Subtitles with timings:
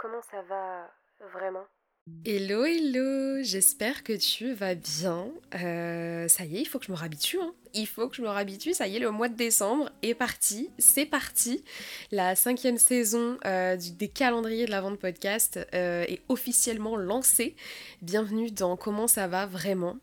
[0.00, 0.90] comment ça va
[1.34, 1.66] vraiment?
[2.24, 5.28] Hello, hello, j'espère que tu vas bien.
[5.54, 7.38] Euh, ça y est, il faut que je me réhabitue.
[7.38, 7.54] Hein.
[7.74, 8.74] Il faut que je me réhabitue.
[8.74, 10.70] Ça y est, le mois de décembre est parti.
[10.78, 11.64] C'est parti.
[12.10, 17.54] La cinquième saison euh, des calendriers de la vente podcast euh, est officiellement lancée.
[18.02, 19.96] Bienvenue dans Comment ça va vraiment.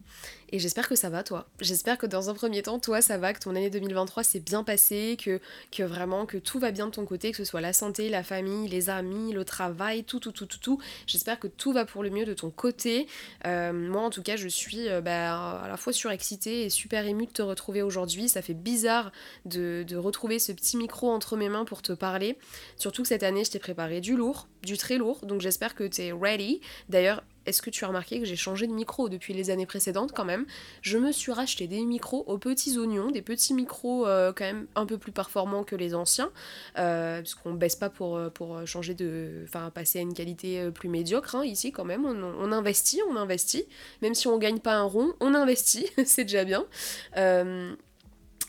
[0.49, 1.49] Et j'espère que ça va toi.
[1.59, 4.63] J'espère que dans un premier temps, toi ça va, que ton année 2023 s'est bien
[4.63, 5.41] passée, que,
[5.73, 8.23] que vraiment que tout va bien de ton côté, que ce soit la santé, la
[8.23, 10.81] famille, les amis, le travail, tout, tout, tout, tout, tout.
[11.05, 13.07] J'espère que tout va pour le mieux de ton côté.
[13.45, 17.25] Euh, moi en tout cas, je suis bah, à la fois surexcitée et super émue
[17.25, 18.29] de te retrouver aujourd'hui.
[18.29, 19.11] Ça fait bizarre
[19.45, 22.37] de, retrouver ce petit micro entre mes mains pour te parler.
[22.75, 25.83] Surtout que cette année, je t'ai préparé du lourd, du très lourd, donc j'espère que
[25.83, 26.61] tu es ready.
[26.89, 30.11] D'ailleurs, est-ce que tu as remarqué que j'ai changé de micro depuis les années précédentes
[30.11, 30.45] quand même?
[30.81, 34.67] Je me suis racheté des micros aux petits oignons, des petits micros euh, quand même
[34.75, 36.29] un peu plus performants que les anciens,
[36.77, 39.43] euh, puisqu'on baisse pas pour, euh, pour changer de.
[39.45, 42.05] Enfin, passer à une qualité plus médiocre hein, ici quand même.
[42.05, 43.63] On, on, investit, on investit.
[44.01, 46.65] Même si on gagne pas un rond, on investit, c'est déjà bien.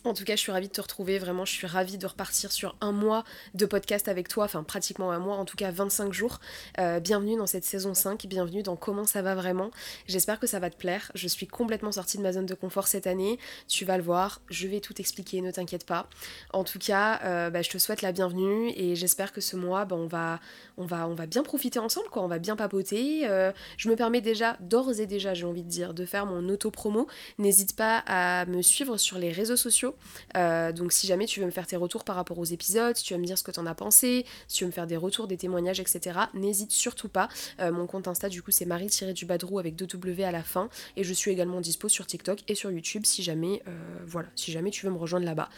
[0.04, 1.18] En tout cas, je suis ravie de te retrouver.
[1.18, 4.44] Vraiment, je suis ravie de repartir sur un mois de podcast avec toi.
[4.44, 6.38] Enfin, pratiquement un mois, en tout cas 25 jours.
[6.78, 8.26] Euh, bienvenue dans cette saison 5.
[8.26, 9.72] Bienvenue dans Comment ça va vraiment.
[10.06, 11.10] J'espère que ça va te plaire.
[11.16, 13.40] Je suis complètement sortie de ma zone de confort cette année.
[13.66, 14.40] Tu vas le voir.
[14.48, 16.08] Je vais tout expliquer, ne t'inquiète pas.
[16.52, 19.84] En tout cas, euh, bah, je te souhaite la bienvenue et j'espère que ce mois,
[19.84, 20.38] bah, on, va,
[20.76, 22.08] on, va, on va bien profiter ensemble.
[22.08, 22.22] Quoi.
[22.22, 23.26] On va bien papoter.
[23.26, 26.48] Euh, je me permets déjà, d'ores et déjà, j'ai envie de dire, de faire mon
[26.48, 27.08] auto-promo.
[27.38, 29.87] N'hésite pas à me suivre sur les réseaux sociaux
[30.36, 33.04] euh, donc si jamais tu veux me faire tes retours par rapport aux épisodes, si
[33.04, 34.86] tu veux me dire ce que tu en as pensé, si tu veux me faire
[34.86, 37.28] des retours, des témoignages, etc., n'hésite surtout pas.
[37.60, 40.68] Euh, mon compte Insta du coup c'est Marie-du-Badrou avec 2W à la fin.
[40.96, 43.70] Et je suis également dispo sur TikTok et sur YouTube si jamais, euh,
[44.06, 45.48] voilà, si jamais tu veux me rejoindre là-bas.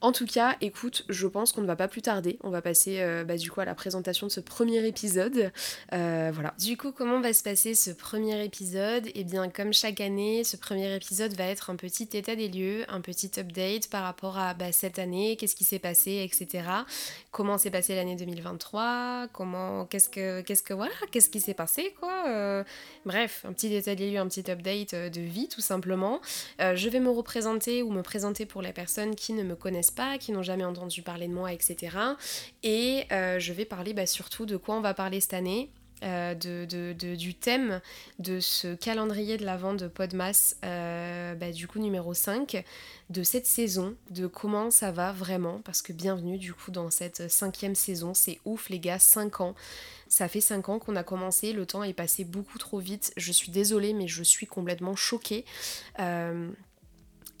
[0.00, 2.38] En tout cas, écoute, je pense qu'on ne va pas plus tarder.
[2.42, 5.50] On va passer bah, du coup à la présentation de ce premier épisode.
[5.90, 6.54] voilà.
[6.58, 9.08] Du coup, comment va se passer ce premier épisode?
[9.14, 12.84] Eh bien, comme chaque année, ce premier épisode va être un petit état des lieux,
[12.88, 16.64] un petit update par rapport à bah, cette année, qu'est-ce qui s'est passé, etc.
[17.30, 21.94] Comment s'est passé l'année 2023, comment, qu'est-ce que, qu'est-ce que, voilà, qu'est-ce qui s'est passé,
[22.00, 22.24] quoi.
[22.26, 22.64] Euh,
[23.06, 26.20] bref, un petit détail des un petit update euh, de vie, tout simplement.
[26.60, 29.90] Euh, je vais me représenter ou me présenter pour les personnes qui ne me connaissent
[29.90, 31.96] pas, qui n'ont jamais entendu parler de moi, etc.
[32.62, 35.70] Et je vais parler bah, surtout de quoi on va parler cette année,
[36.02, 37.80] euh, de, du thème
[38.18, 42.64] de ce calendrier de la vente de Podmas, euh, bah, du coup numéro 5,
[43.10, 47.30] de cette saison, de comment ça va vraiment, parce que bienvenue du coup dans cette
[47.30, 49.54] cinquième saison, c'est ouf les gars, 5 ans.
[50.08, 53.32] Ça fait 5 ans qu'on a commencé, le temps est passé beaucoup trop vite, je
[53.32, 55.44] suis désolée mais je suis complètement choquée.
[55.98, 56.50] Euh,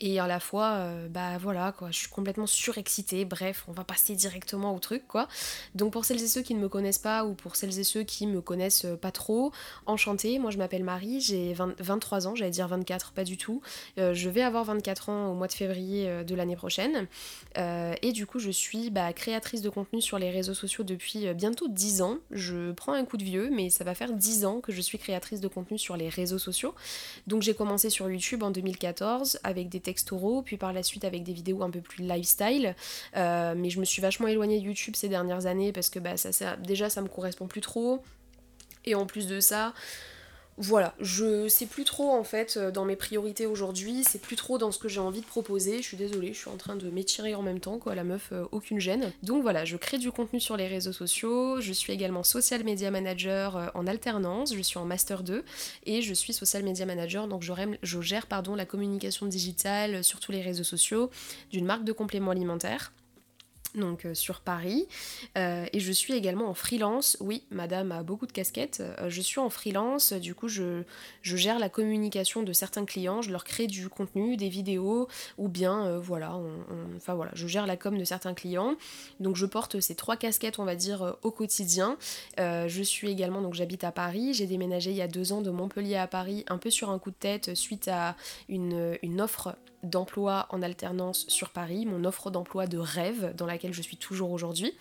[0.00, 3.24] et à la fois euh, bah voilà quoi je suis complètement surexcitée.
[3.24, 5.28] Bref on va passer directement au truc quoi.
[5.74, 8.02] Donc pour celles et ceux qui ne me connaissent pas ou pour celles et ceux
[8.02, 9.52] qui me connaissent euh, pas trop
[9.86, 10.38] enchantée.
[10.38, 13.60] Moi je m'appelle Marie j'ai 23 ans j'allais dire 24 pas du tout.
[13.98, 17.06] Euh, je vais avoir 24 ans au mois de février de l'année prochaine.
[17.56, 21.68] Et du coup je suis bah, créatrice de contenu sur les réseaux sociaux depuis bientôt
[21.68, 22.18] 10 ans.
[22.30, 24.98] Je prends un coup de vieux mais ça va faire 10 ans que je suis
[24.98, 26.74] créatrice de contenu sur les réseaux sociaux.
[27.26, 31.22] Donc j'ai commencé sur YouTube en 2014 avec des textoro, puis par la suite avec
[31.22, 32.74] des vidéos un peu plus lifestyle.
[33.16, 36.16] Euh, mais je me suis vachement éloignée de YouTube ces dernières années parce que bah,
[36.16, 38.02] ça, déjà ça me correspond plus trop.
[38.84, 39.72] Et en plus de ça,
[40.60, 44.58] voilà, je sais plus trop en fait euh, dans mes priorités aujourd'hui, c'est plus trop
[44.58, 45.78] dans ce que j'ai envie de proposer.
[45.78, 48.30] Je suis désolée, je suis en train de m'étirer en même temps, quoi, la meuf,
[48.32, 49.12] euh, aucune gêne.
[49.22, 52.90] Donc voilà, je crée du contenu sur les réseaux sociaux, je suis également social media
[52.90, 55.44] manager euh, en alternance, je suis en master 2
[55.86, 58.26] et je suis social media manager, donc je, gère
[58.56, 61.10] la communication digitale sur tous les réseaux sociaux
[61.52, 62.92] d'une marque de compléments alimentaires
[63.78, 64.86] donc euh, sur Paris.
[65.36, 67.16] Euh, et je suis également en freelance.
[67.20, 68.80] Oui, madame a beaucoup de casquettes.
[68.80, 70.82] Euh, je suis en freelance, du coup je,
[71.22, 75.98] gère la communication de certains clients, je leur crée du contenu, des vidéos, ou bien
[75.98, 76.38] voilà,
[76.96, 78.74] enfin voilà, je gère la com de certains clients.
[79.20, 81.96] Donc je porte ces trois casquettes, on va dire, au quotidien.
[82.38, 85.50] je suis également, donc j'habite à Paris, j'ai déménagé il y a deux ans de
[85.50, 88.16] Montpellier à Paris, un peu sur un coup de tête suite à
[88.48, 93.72] une, une offre d'emploi en alternance sur Paris, mon offre d'emploi de rêve dans laquelle
[93.72, 94.74] je suis toujours aujourd'hui.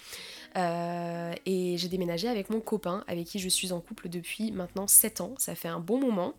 [0.55, 4.87] Euh, et j'ai déménagé avec mon copain avec qui je suis en couple depuis maintenant
[4.87, 6.33] 7 ans, ça fait un bon moment.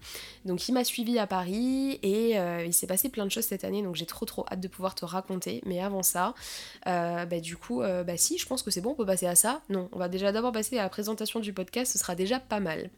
[0.45, 3.65] Donc il m'a suivi à Paris et euh, il s'est passé plein de choses cette
[3.65, 5.63] année donc j'ai trop trop hâte de pouvoir te raconter.
[5.67, 6.35] Mais avant ça,
[6.87, 9.35] euh, bah, du coup, bah si, je pense que c'est bon, on peut passer à
[9.35, 9.61] ça.
[9.69, 12.61] Non, on va déjà d'abord passer à la présentation du podcast, ce sera déjà pas
[12.61, 12.91] mal.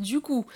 [0.00, 0.46] Du coup,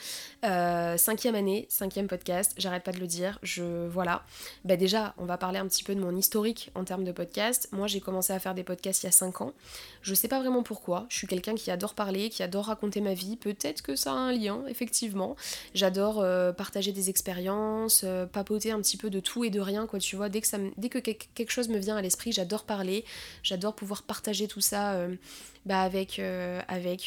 [0.46, 4.25] euh, cinquième année, cinquième podcast, j'arrête pas de le dire, je voilà.
[4.64, 7.69] Bah déjà, on va parler un petit peu de mon historique en termes de podcast.
[7.70, 9.52] Moi, j'ai commencé à faire des podcasts il y a 5 ans.
[10.00, 11.05] Je sais pas vraiment pourquoi.
[11.11, 13.37] Je suis quelqu'un qui adore parler, qui adore raconter ma vie.
[13.37, 15.37] Peut-être que ça a un lien, effectivement.
[15.75, 19.87] J'adore euh, partager des expériences, euh, papoter un petit peu de tout et de rien,
[19.87, 19.99] quoi.
[19.99, 23.05] Tu vois, que ça, dès que quelque chose me vient à l'esprit, j'adore parler.
[23.43, 24.96] J'adore pouvoir partager tout ça
[25.67, 26.61] bah, avec, euh,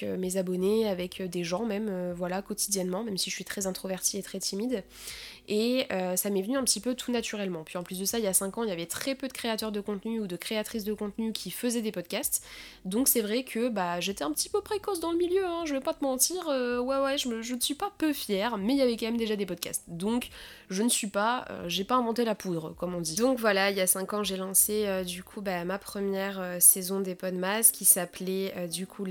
[0.04, 3.68] euh, mes abonnés, avec euh, des gens même, voilà, quotidiennement, même si je suis très
[3.68, 4.83] introvertie et très timide.
[5.47, 7.63] Et ça m'est venu un petit peu tout naturellement.
[7.63, 9.27] Puis en plus de ça, il y a 5 ans, il y avait très peu
[9.27, 12.44] de créateurs de contenu ou de créatrices de contenu qui faisaient des podcasts.
[12.85, 15.73] Donc c'est vrai que bah, j'étais un petit peu précoce dans le milieu, hein, je
[15.73, 16.47] vais pas te mentir.
[16.47, 19.17] ouais, ouais, je, je ne suis pas peu fière, mais il y avait quand même
[19.17, 19.83] déjà des podcasts.
[19.88, 20.29] Donc
[20.69, 23.15] je ne suis pas, j'ai pas inventé la poudre, comme on dit.
[23.15, 26.99] Donc voilà, il y a 5 ans, j'ai lancé du coup bah, ma première saison
[26.99, 29.05] des Podmas qui s'appelait euh, du coup.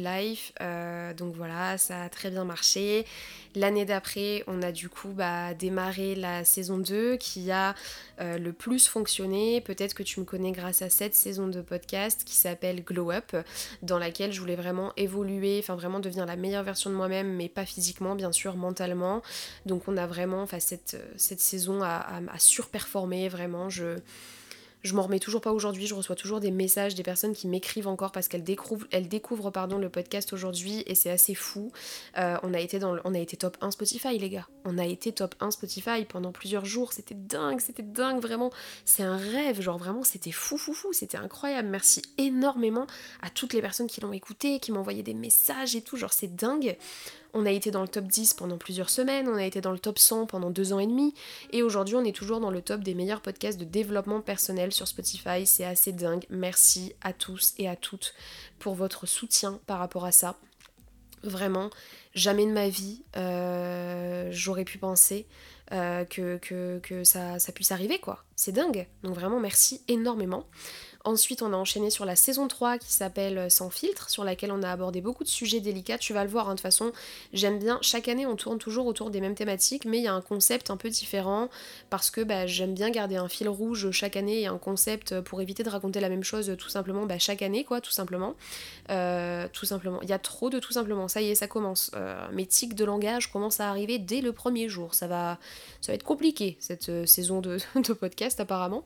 [0.60, 3.06] Euh, donc voilà, ça a très bien marché.
[3.54, 7.74] L'année d'après, on a du coup bah, démarré la saison 2 qui a
[8.20, 9.60] euh, le plus fonctionné.
[9.60, 13.36] Peut-être que tu me connais grâce à cette saison de podcast qui s'appelle Glow Up,
[13.82, 17.48] dans laquelle je voulais vraiment évoluer, enfin vraiment devenir la meilleure version de moi-même, mais
[17.48, 19.22] pas physiquement, bien sûr, mentalement.
[19.66, 23.68] Donc on a vraiment, enfin cette, cette saison a, a surperformé, vraiment.
[23.68, 23.96] Je
[24.82, 27.88] je m'en remets toujours pas aujourd'hui, je reçois toujours des messages des personnes qui m'écrivent
[27.88, 31.72] encore parce qu'elles découvrent, pardon, le podcast aujourd'hui et c'est assez fou.
[32.18, 34.46] Euh, on, a été dans on a été top 1 Spotify les gars.
[34.64, 38.50] On a été top 1 Spotify pendant plusieurs jours, c'était dingue, c'était dingue vraiment.
[38.84, 41.68] C'est un rêve, genre vraiment c'était fou fou fou, c'était incroyable.
[41.68, 42.86] Merci énormément
[43.22, 46.12] à toutes les personnes qui l'ont écouté, qui m'ont envoyé des messages et tout, genre
[46.12, 46.76] c'est dingue.
[47.34, 49.78] On a été dans le top 10 pendant plusieurs semaines, on a été dans le
[49.78, 51.14] top 100 pendant deux ans et demi,
[51.52, 54.88] et aujourd'hui on est toujours dans le top des meilleurs podcasts de développement personnel sur
[54.88, 55.46] Spotify.
[55.46, 56.24] C'est assez dingue.
[56.30, 58.14] Merci à tous et à toutes
[58.58, 60.36] pour votre soutien par rapport à ça.
[61.22, 61.70] Vraiment,
[62.14, 65.26] jamais de ma vie euh, j'aurais pu penser
[65.72, 68.24] euh, que, ça, ça, puisse arriver quoi.
[68.36, 68.86] C'est dingue.
[69.02, 70.46] Donc vraiment merci énormément.
[71.06, 74.50] Ensuite, on a enchaîné sur la saison 3 qui s'appelle euh, Sans filtre, sur laquelle
[74.50, 75.98] on a abordé beaucoup de sujets délicats.
[75.98, 76.90] Tu vas le voir, hein, de toute façon,
[77.32, 77.78] j'aime bien.
[77.80, 80.68] Chaque année, on tourne toujours autour des mêmes thématiques, mais il y a un concept
[80.68, 81.48] un peu différent
[81.90, 85.40] parce que bah, j'aime bien garder un fil rouge chaque année et un concept pour
[85.40, 88.34] éviter de raconter la même chose tout simplement bah, chaque année, quoi, tout simplement.
[88.90, 90.02] Euh, tout simplement.
[90.02, 91.06] Il y a trop de tout simplement.
[91.06, 91.92] Ça y est, ça commence.
[91.94, 94.92] Euh, mes tics de langage commencent à arriver dès le premier jour.
[94.92, 95.38] Ça va,
[95.80, 97.58] ça va être compliqué cette saison de,
[97.92, 98.82] podcast apparemment.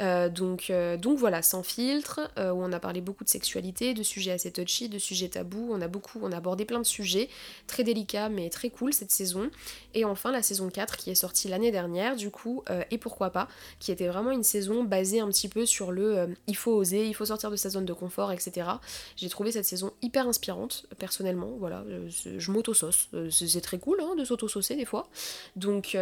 [0.00, 4.32] donc, donc voilà sans filtre, euh, où on a parlé beaucoup de sexualité, de sujets
[4.32, 5.68] assez touchy, de sujets tabous.
[5.70, 7.28] On a beaucoup, on a abordé plein de sujets
[7.66, 9.50] très délicats mais très cool cette saison.
[9.92, 13.28] Et enfin la saison 4 qui est sortie l'année dernière, du coup, euh, et pourquoi
[13.30, 13.48] pas,
[13.80, 17.06] qui était vraiment une saison basée un petit peu sur le euh, il faut oser,
[17.06, 18.70] il faut sortir de sa zone de confort, etc.
[19.16, 23.10] J'ai trouvé cette saison hyper inspirante, personnellement, voilà, je m'auto-sauce.
[23.30, 25.10] C'est très cool hein, de s'auto-saucer des fois.
[25.56, 25.96] Donc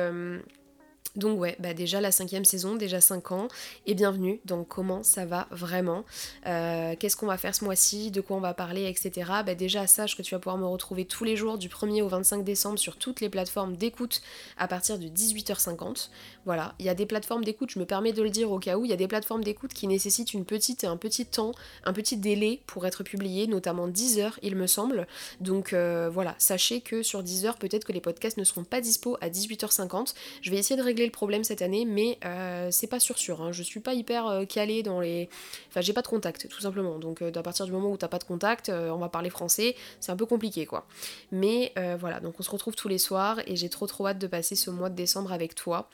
[1.16, 3.48] donc ouais, bah déjà la cinquième saison, déjà 5 ans,
[3.86, 6.04] et bienvenue dans comment ça va vraiment,
[6.46, 9.30] euh, qu'est-ce qu'on va faire ce mois-ci, de quoi on va parler, etc.
[9.44, 12.08] Bah déjà sache que tu vas pouvoir me retrouver tous les jours du 1er au
[12.08, 14.22] 25 décembre sur toutes les plateformes d'écoute
[14.56, 16.10] à partir de 18h50.
[16.44, 18.76] Voilà, il y a des plateformes d'écoute, je me permets de le dire au cas
[18.76, 21.52] où, il y a des plateformes d'écoute qui nécessitent une petite, un petit temps,
[21.84, 25.08] un petit délai pour être publiées, notamment 10 heures il me semble.
[25.40, 28.80] Donc euh, voilà, sachez que sur 10 heures peut-être que les podcasts ne seront pas
[28.80, 30.14] dispo à 18h50.
[30.42, 33.42] Je vais essayer de régler le problème cette année, mais euh, c'est pas sûr sûr.
[33.42, 33.52] Hein.
[33.52, 35.28] Je suis pas hyper euh, calée dans les.
[35.68, 36.98] Enfin, j'ai pas de contact, tout simplement.
[36.98, 39.76] Donc, euh, à partir du moment où t'as pas de contact, on va parler français,
[40.00, 40.86] c'est un peu compliqué, quoi.
[41.32, 44.26] Mais voilà, donc on se retrouve tous les soirs et j'ai trop trop hâte de
[44.26, 45.88] passer ce mois de décembre avec toi.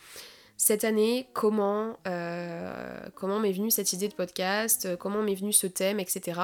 [0.57, 1.97] Cette année, comment,
[3.15, 6.41] comment m'est venue cette idée de podcast, comment m'est venu ce thème, etc.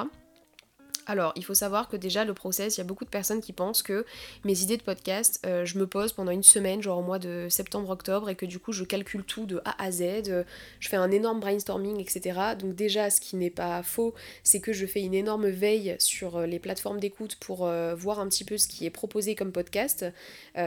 [1.07, 3.53] Alors, il faut savoir que déjà, le process, il y a beaucoup de personnes qui
[3.53, 4.07] pensent que
[4.45, 7.49] mes idées de podcast, euh, je me pose pendant une semaine, genre au mois de
[7.51, 10.45] septembre-octobre, et que du coup, je calcule tout de A à Z, euh,
[10.79, 12.39] je fais un énorme brainstorming, etc.
[12.59, 16.37] Donc, déjà, ce qui n'est pas faux, c'est que je fais une énorme veille sur
[16.37, 20.05] euh, les plateformes d'écoute pour voir un petit peu ce qui est proposé comme podcast.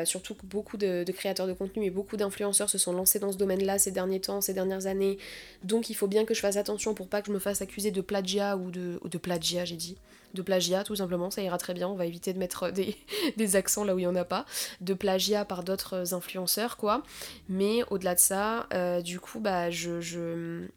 [0.06, 3.38] surtout que beaucoup de, créateurs de contenu et beaucoup d'influenceurs se sont lancés dans ce
[3.38, 5.18] domaine-là ces derniers temps, ces dernières années.
[5.63, 7.92] Donc, il faut bien que je fasse attention pour pas que je me fasse accuser
[7.92, 9.98] de plagiat ou de, ou de plagiat, j'ai dit
[10.36, 12.96] de plagiat tout simplement, ça ira très bien, on va éviter de mettre des,
[13.56, 14.46] accents là où il n'y en a pas,
[14.82, 17.04] de plagiat par d'autres influenceurs quoi.
[17.50, 20.68] Mais au-delà de ça, euh, du coup bah je,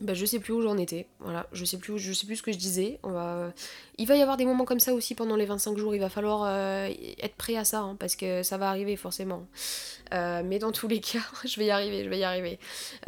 [0.00, 1.06] bah, je sais plus où j'en étais.
[1.20, 2.98] Voilà, je sais plus je sais plus ce que je disais.
[3.02, 3.52] On va...
[3.98, 5.94] Il va y avoir des moments comme ça aussi pendant les 25 jours.
[5.94, 9.46] Il va falloir euh, être prêt à ça, hein, parce que ça va arriver forcément.
[10.12, 12.58] Euh, mais dans tous les cas, je vais y arriver, je vais y arriver.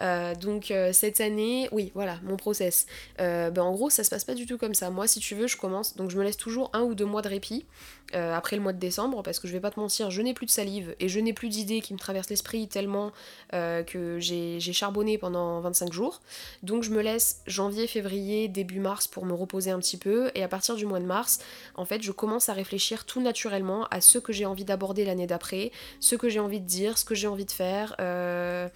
[0.01, 2.87] Euh, donc cette année, oui, voilà, mon process.
[3.19, 4.89] Ben, en gros, ça se passe pas du tout comme ça.
[4.89, 5.95] Moi, si tu veux, je commence.
[5.97, 7.67] Donc je me laisse toujours un ou deux mois de répit.
[8.15, 10.47] après le mois de décembre, parce que je vais pas te mentir, je n'ai plus
[10.47, 13.13] de salive et je n'ai plus d'idées qui me traversent l'esprit tellement
[13.53, 16.23] que j'ai charbonné pendant 25 jours.
[16.63, 20.43] Donc je me laisse janvier, février, début mars pour me reposer un petit peu et
[20.43, 21.41] à partir du mois de mars,
[21.75, 25.27] en fait, je commence à réfléchir tout naturellement à ce que j'ai envie d'aborder l'année
[25.27, 25.71] d'après,
[26.01, 27.95] ce que j'ai envie de dire, ce que j'ai envie de faire.
[28.01, 28.69] Euh,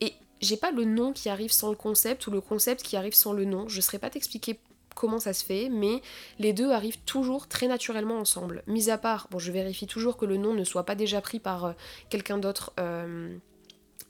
[0.00, 3.14] et j'ai pas le nom qui arrive sans le concept ou le concept qui arrive
[3.14, 3.68] sans le nom.
[3.68, 4.58] Je saurais pas t'expliquer
[4.94, 6.02] comment ça se fait, mais
[6.38, 8.62] les deux arrivent toujours très naturellement ensemble.
[8.66, 11.40] Mis à part, bon, je vérifie toujours que le nom ne soit pas déjà pris
[11.40, 11.72] par euh,
[12.10, 13.36] quelqu'un d'autre euh,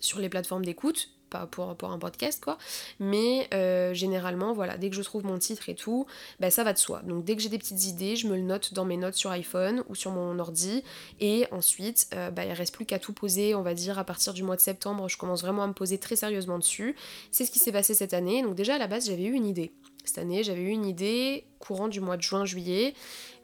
[0.00, 1.10] sur les plateformes d'écoute,
[1.50, 2.58] pour, un podcast quoi.
[3.00, 6.06] Mais euh, généralement, voilà, dès que je trouve mon titre et tout,
[6.40, 7.02] bah, ça va de soi.
[7.02, 9.30] Donc dès que j'ai des petites idées, je me le note dans mes notes sur
[9.30, 10.82] iPhone ou sur mon ordi.
[11.20, 14.34] Et ensuite, euh, bah, il reste plus qu'à tout poser, on va dire à partir
[14.34, 16.96] du mois de septembre, je commence vraiment à me poser très sérieusement dessus.
[17.30, 18.42] C'est ce qui s'est passé cette année.
[18.42, 19.72] Donc déjà à la base, j'avais eu une idée.
[20.04, 22.94] Cette année, j'avais eu une idée courant du mois de juin-juillet,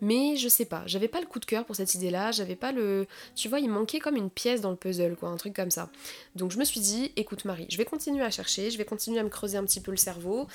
[0.02, 2.71] mais je sais pas, j'avais pas le coup de cœur pour cette idée-là, j'avais pas
[2.71, 3.07] le.
[3.35, 5.90] Tu vois, il manquait comme une pièce dans le puzzle, quoi, un truc comme ça.
[6.37, 9.19] Donc je me suis dit, écoute Marie, je vais continuer à chercher, je vais continuer
[9.19, 10.47] à me creuser un petit peu le cerveau,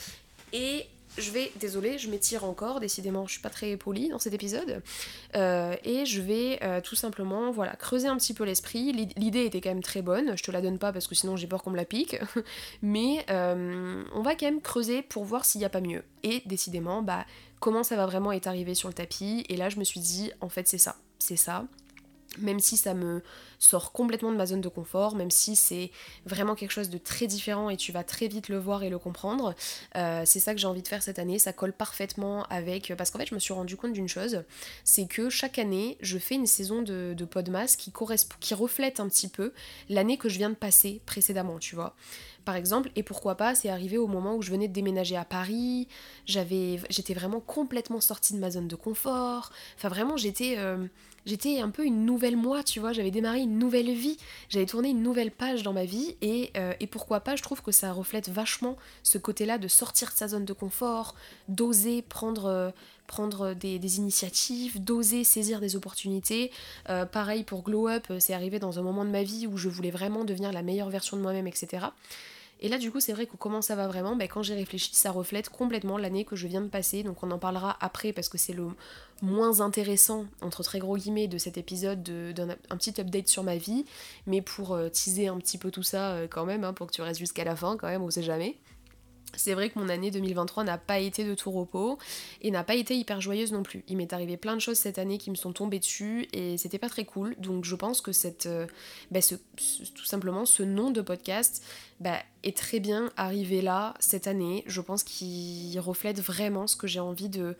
[0.53, 0.85] et
[1.17, 4.81] je vais, désolé, je m'étire encore, décidément, je suis pas très polie dans cet épisode,
[5.35, 8.91] euh, et je vais euh, tout simplement, voilà, creuser un petit peu l'esprit.
[9.15, 11.47] L'idée était quand même très bonne, je te la donne pas parce que sinon j'ai
[11.47, 12.17] peur qu'on me la pique,
[12.81, 16.03] mais euh, on va quand même creuser pour voir s'il n'y a pas mieux.
[16.23, 17.25] Et décidément, bah,
[17.59, 20.31] comment ça va vraiment être arrivé sur le tapis, et là je me suis dit,
[20.41, 21.65] en fait c'est ça, c'est ça,
[22.37, 23.21] même si ça me
[23.59, 25.91] sort complètement de ma zone de confort, même si c'est
[26.25, 28.99] vraiment quelque chose de très différent et tu vas très vite le voir et le
[28.99, 29.55] comprendre.
[29.95, 32.93] Euh, c'est ça que j'ai envie de faire cette année, ça colle parfaitement avec...
[32.97, 34.43] Parce qu'en fait je me suis rendu compte d'une chose,
[34.83, 38.99] c'est que chaque année je fais une saison de, de Podmas qui, correspond, qui reflète
[38.99, 39.53] un petit peu
[39.89, 41.95] l'année que je viens de passer précédemment, tu vois
[42.45, 45.25] par exemple, et pourquoi pas, c'est arrivé au moment où je venais de déménager à
[45.25, 45.87] Paris,
[46.25, 50.85] j'avais, j'étais vraiment complètement sortie de ma zone de confort, enfin vraiment j'étais, euh,
[51.25, 54.17] j'étais un peu une nouvelle moi, tu vois, j'avais démarré une nouvelle vie,
[54.49, 57.61] j'avais tourné une nouvelle page dans ma vie, et, euh, et pourquoi pas, je trouve
[57.61, 61.15] que ça reflète vachement ce côté-là de sortir de sa zone de confort,
[61.47, 62.45] d'oser prendre...
[62.45, 62.69] Euh,
[63.07, 66.51] prendre des, initiatives, d'oser saisir des opportunités.
[67.11, 69.91] pareil pour Glow Up, c'est arrivé dans un moment de ma vie où je voulais
[69.91, 71.85] vraiment devenir la meilleure version de moi-même, etc.
[72.61, 74.95] Et là, du coup, c'est vrai que comment ça va vraiment ben, Quand j'ai réfléchi,
[74.95, 77.03] ça reflète complètement l'année que je viens de passer.
[77.03, 78.67] Donc, on en parlera après parce que c'est le
[79.21, 83.85] moins intéressant, entre très gros guillemets, de cet épisode, d'un petit update sur ma vie.
[84.25, 86.93] Mais pour euh, teaser un petit peu tout ça, euh, quand même, hein, pour que
[86.93, 88.57] tu restes jusqu'à la fin, quand même, on sait jamais.
[89.37, 91.97] C'est vrai que mon année 2023 n'a pas été de tout repos
[92.41, 93.83] et n'a pas été hyper joyeuse non plus.
[93.87, 96.79] Il m'est arrivé plein de choses cette année qui me sont tombées dessus et c'était
[96.79, 97.35] pas très cool.
[97.37, 98.67] Donc je pense que cette, euh,
[99.11, 101.63] bah, tout simplement ce nom de podcast
[101.99, 104.63] bah, est très bien arrivé là cette année.
[104.67, 107.55] Je pense qu'il reflète vraiment ce que j'ai envie de,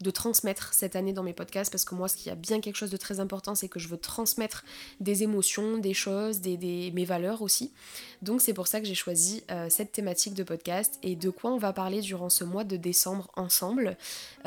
[0.00, 2.76] de transmettre cette année dans mes podcasts parce que moi, ce qui a bien quelque
[2.76, 4.64] chose de très important, c'est que je veux transmettre
[5.00, 7.72] des émotions, des choses, des, mes valeurs aussi.
[8.22, 11.52] Donc c'est pour ça que j'ai choisi euh, cette thématique de podcast et de quoi
[11.52, 13.96] on va parler durant ce mois de décembre ensemble.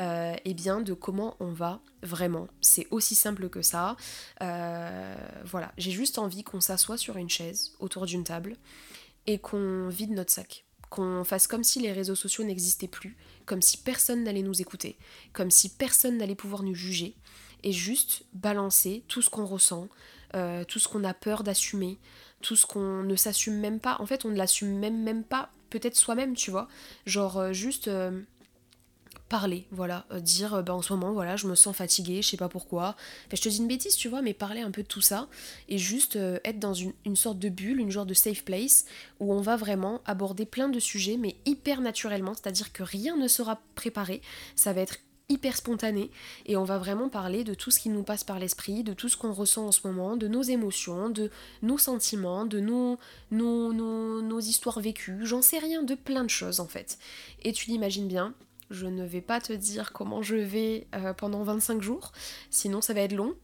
[0.00, 2.48] Euh, eh bien, de comment on va vraiment.
[2.60, 3.96] C'est aussi simple que ça.
[4.42, 8.56] Euh, voilà, j'ai juste envie qu'on s'assoie sur une chaise autour d'une table
[9.26, 13.62] et qu'on vide notre sac qu'on fasse comme si les réseaux sociaux n'existaient plus, comme
[13.62, 14.96] si personne n'allait nous écouter,
[15.32, 17.16] comme si personne n'allait pouvoir nous juger,
[17.62, 19.88] et juste balancer tout ce qu'on ressent,
[20.34, 21.98] euh, tout ce qu'on a peur d'assumer,
[22.42, 23.96] tout ce qu'on ne s'assume même pas.
[24.00, 26.68] En fait, on ne l'assume même, même pas, peut-être soi-même, tu vois.
[27.06, 27.88] Genre, euh, juste.
[27.88, 28.20] Euh,
[29.28, 32.36] parler, voilà, euh, dire bah, en ce moment voilà je me sens fatiguée, je sais
[32.36, 32.96] pas pourquoi.
[33.32, 35.28] je te dis une bêtise tu vois, mais parler un peu de tout ça
[35.68, 38.84] et juste euh, être dans une, sorte de bulle, une genre de safe place
[39.20, 43.28] où on va vraiment aborder plein de sujets mais hyper naturellement, c'est-à-dire que rien ne
[43.28, 44.20] sera préparé,
[44.56, 44.98] ça va être
[45.30, 46.10] hyper spontané
[46.44, 49.08] et on va vraiment parler de tout ce qui nous passe par l'esprit, de tout
[49.08, 51.30] ce qu'on ressent en ce moment, de nos émotions, de
[51.62, 52.98] nos sentiments, de nos,
[53.30, 56.98] nos, nos, nos histoires vécues, j'en sais rien, de plein de choses en fait.
[57.42, 58.34] Et tu l'imagines bien,
[58.74, 62.12] je ne vais pas te dire comment je vais euh, pendant 25 jours,
[62.50, 63.34] sinon ça va être long.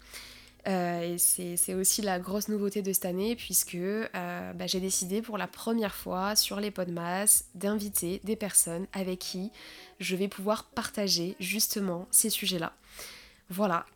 [0.68, 5.22] Euh, et c'est aussi la grosse nouveauté de cette année puisque euh, bah, j'ai décidé
[5.22, 9.52] pour la première fois sur les Podmas d'inviter des personnes avec qui
[10.00, 12.74] je vais pouvoir partager justement ces sujets-là.
[13.48, 13.86] Voilà,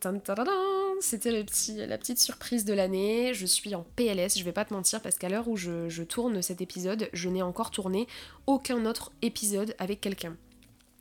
[1.01, 3.35] c'était la petite surprise de l'année.
[3.35, 6.43] Je suis en PLS, je vais pas te mentir, parce qu'à l'heure où je tourne
[6.43, 8.09] cet épisode, je n'ai encore tourné
[8.49, 10.37] aucun autre épisode avec quelqu'un.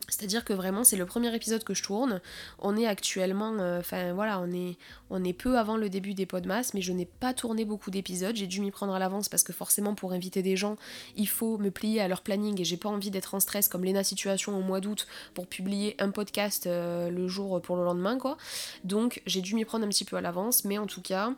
[0.08, 2.20] C'est-à-dire que vraiment c'est le premier épisode que je tourne.
[2.58, 4.76] On est actuellement, euh, enfin voilà, on est,
[5.10, 8.36] on est peu avant le début des Podmas, mais je n'ai pas tourné beaucoup d'épisodes.
[8.36, 10.76] J'ai dû m'y prendre à l'avance parce que forcément pour inviter des gens,
[11.16, 13.84] il faut me plier à leur planning et j'ai pas envie d'être en stress comme
[13.84, 18.18] Lena Situation au mois d'août pour publier un podcast euh, le jour pour le lendemain
[18.18, 18.36] quoi.
[18.84, 21.32] Donc j'ai dû m'y prendre un petit peu à l'avance, mais en tout cas,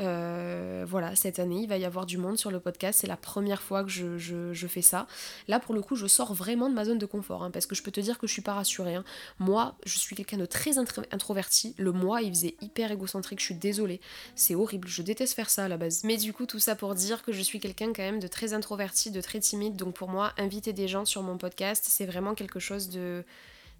[0.00, 3.00] euh, voilà, cette année il va y avoir du monde sur le podcast.
[3.00, 5.06] C'est la première fois que je, fais ça.
[5.48, 7.74] Là pour le coup, je sors vraiment de ma zone de confort hein, parce que
[7.74, 8.94] je peux te dire que je suis pas rassurée.
[8.94, 9.04] Hein.
[9.38, 11.74] Moi, je suis quelqu'un de très introverti.
[11.78, 13.40] Le moi, il faisait hyper égocentrique.
[13.40, 14.00] Je suis désolée.
[14.34, 14.88] C'est horrible.
[14.88, 16.04] Je déteste faire ça à la base.
[16.04, 18.54] Mais du coup, tout ça pour dire que je suis quelqu'un quand même de très
[18.54, 19.76] introverti, de très timide.
[19.76, 23.24] Donc pour moi, inviter des gens sur mon podcast, c'est vraiment quelque chose de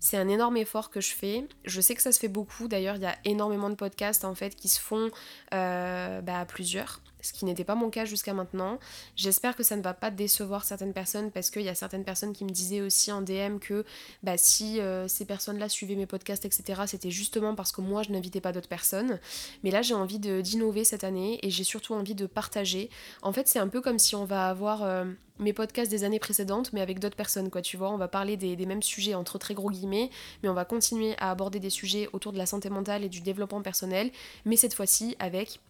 [0.02, 1.46] c'est un énorme effort que je fais.
[1.64, 2.66] Je sais que ça se fait beaucoup.
[2.66, 5.12] D'ailleurs, il y a énormément de podcasts en fait qui se font
[5.54, 8.78] euh, bah, à plusieurs ce qui n'était pas mon cas jusqu'à maintenant.
[9.16, 12.32] J'espère que ça ne va pas décevoir certaines personnes parce qu'il y a certaines personnes
[12.32, 13.84] qui me disaient aussi en DM que
[14.22, 18.10] bah, si euh, ces personnes-là suivaient mes podcasts, etc., c'était justement parce que moi je
[18.10, 19.18] n'invitais pas d'autres personnes.
[19.62, 22.90] Mais là j'ai envie d'innover cette année et j'ai surtout envie de partager.
[23.22, 24.82] En fait c'est un peu comme si on va avoir...
[24.82, 25.04] Euh,
[25.38, 27.90] mes podcasts des années précédentes, mais avec d'autres personnes, quoi, tu vois.
[27.90, 30.10] On va parler des, des, mêmes sujets entre très gros guillemets,
[30.42, 33.20] mais on va continuer à aborder des sujets autour de la santé mentale et du
[33.20, 34.10] développement personnel,
[34.44, 35.60] mais cette fois-ci avec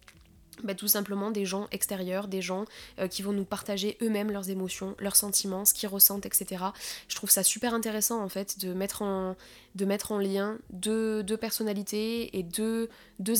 [0.63, 2.65] bah, tout simplement des gens extérieurs, des gens
[2.99, 6.65] euh, qui vont nous partager eux-mêmes leurs émotions, leurs sentiments, ce qu'ils ressentent, etc.
[7.07, 9.35] Je trouve ça super intéressant en fait de mettre en,
[9.75, 12.89] de mettre en lien deux, personnalités et deux,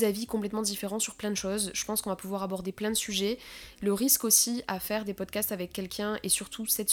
[0.02, 1.72] avis complètement différents sur plein de choses.
[1.74, 3.38] Je pense qu'on va pouvoir aborder plein de sujets.
[3.82, 6.92] Le risque aussi à faire des podcasts avec quelqu'un et surtout cette,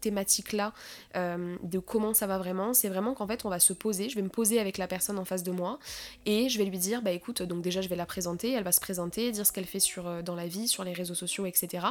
[0.00, 0.72] thématique-là
[1.16, 4.16] euh, de comment ça va vraiment, c'est vraiment qu'en fait on va se poser, je
[4.16, 5.78] vais me poser avec la personne en face de moi
[6.26, 8.72] et je vais lui dire bah écoute, donc déjà je vais la présenter, elle va
[8.72, 11.86] se présenter, dire ce qu'elle fait euh, dans la vie, sur les réseaux sociaux, etc.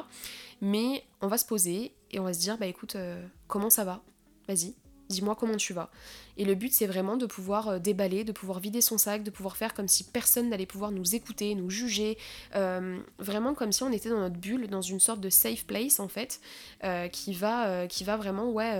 [0.61, 3.83] Mais on va se poser et on va se dire bah écoute, euh, comment ça
[3.83, 4.01] va?
[4.47, 4.73] Vas-y,
[5.11, 5.89] dis-moi comment tu vas.
[6.37, 9.29] Et le but c'est vraiment de pouvoir euh, déballer, de pouvoir vider son sac, de
[9.29, 12.17] pouvoir faire comme si personne n'allait pouvoir nous écouter, nous juger,
[12.55, 15.99] euh, vraiment comme si on était dans notre bulle, dans une sorte de safe place
[15.99, 16.39] en fait,
[16.83, 18.71] euh, qui, va, qui va vraiment, ouais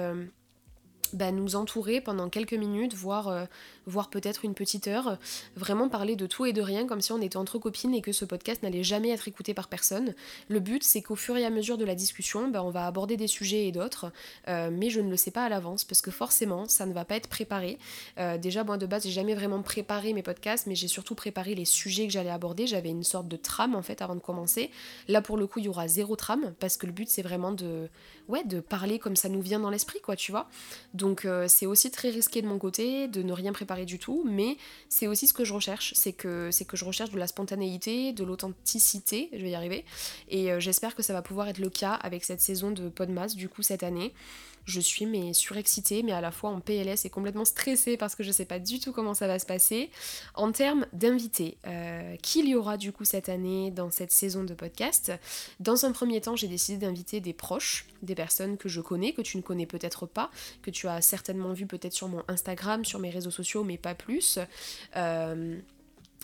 [1.13, 3.46] bah, nous entourer pendant quelques minutes, voire, euh,
[3.86, 5.17] voire peut-être une petite heure,
[5.55, 8.12] vraiment parler de tout et de rien comme si on était entre copines et que
[8.12, 10.13] ce podcast n'allait jamais être écouté par personne.
[10.48, 13.17] Le but c'est qu'au fur et à mesure de la discussion, bah, on va aborder
[13.17, 14.12] des sujets et d'autres,
[14.48, 17.05] euh, mais je ne le sais pas à l'avance parce que forcément ça ne va
[17.05, 17.77] pas être préparé.
[18.17, 21.55] Euh, déjà moi de base j'ai jamais vraiment préparé mes podcasts, mais j'ai surtout préparé
[21.55, 22.67] les sujets que j'allais aborder.
[22.67, 24.71] J'avais une sorte de trame en fait avant de commencer.
[25.08, 27.52] Là pour le coup il y aura zéro trame parce que le but c'est vraiment
[27.52, 27.89] de
[28.32, 30.47] ouais, de parler comme ça nous vient dans l'esprit, quoi, tu vois.
[30.93, 34.25] Donc euh, c'est aussi très risqué de mon côté de ne rien préparer du tout,
[34.27, 34.58] mais
[34.89, 38.23] c'est aussi ce que je recherche, c'est que, que je recherche de la spontanéité, de
[38.23, 39.86] l'authenticité, je vais y arriver,
[40.30, 43.36] et euh, j'espère que ça va pouvoir être le cas avec cette saison de Podmas,
[43.36, 44.13] du coup, cette année
[44.65, 48.24] je suis mais surexcitée, mais à la fois en PLS et complètement stressée parce que
[48.24, 49.89] je sais pas du tout comment ça va se passer.
[50.36, 54.54] En termes d'invités, euh, qu'il y aura du coup cette année dans cette saison de
[54.54, 55.12] podcast
[55.60, 59.21] Dans un premier temps, j'ai décidé d'inviter des proches, des personnes que je connais, que
[59.21, 63.00] tu ne connais peut-être pas, que tu as certainement vu peut-être sur mon Instagram, sur
[63.00, 64.39] mes réseaux sociaux, mais pas plus.
[64.95, 65.60] Euh,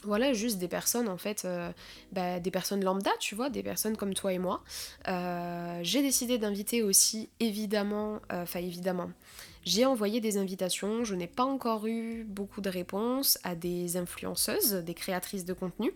[0.07, 1.71] voilà, juste des personnes en fait, euh,
[2.13, 4.63] bah, des personnes lambda, tu vois, des personnes comme toi et moi.
[5.07, 9.11] Euh, j'ai décidé d'inviter aussi, évidemment, euh, enfin évidemment,
[9.65, 14.75] j'ai envoyé des invitations, je n'ai pas encore eu beaucoup de réponses à des influenceuses,
[14.75, 15.91] des créatrices de contenu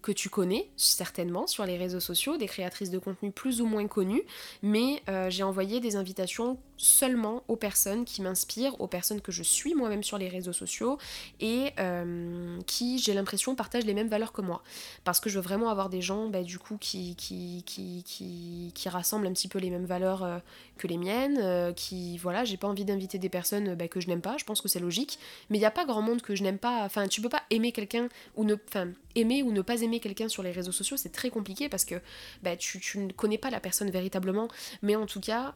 [0.00, 3.86] que tu connais certainement sur les réseaux sociaux, des créatrices de contenu plus ou moins
[3.86, 4.22] connues,
[4.62, 9.74] mais j'ai envoyé des invitations seulement aux personnes qui m'inspirent, aux personnes que je suis
[9.74, 10.98] moi-même sur les réseaux sociaux
[11.38, 14.62] et euh, qui, j'ai l'impression, partagent les mêmes valeurs que moi.
[15.04, 18.88] Parce que je veux vraiment avoir des gens, bah, du coup, qui, qui, qui, qui,
[18.88, 20.38] rassemblent un petit peu les mêmes valeurs euh,
[20.78, 24.08] que les miennes, euh, qui, voilà, j'ai pas envie d'inviter des personnes bah, que je
[24.08, 25.18] n'aime pas, je pense que c'est logique,
[25.50, 27.42] mais il n'y a pas grand monde que je n'aime pas, enfin, tu peux pas
[27.50, 30.96] aimer quelqu'un ou ne, enfin, aimer ou ne pas aimer quelqu'un sur les réseaux sociaux,
[30.96, 32.00] c'est très compliqué parce que
[32.42, 34.48] bah, tu, tu, ne connais pas la personne véritablement,
[34.82, 35.54] mais en tout cas,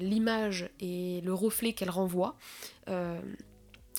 [0.00, 2.36] l'image et le reflet qu'elle renvoie.
[2.88, 3.20] Euh,